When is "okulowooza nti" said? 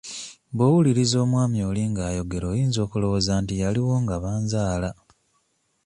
2.85-3.53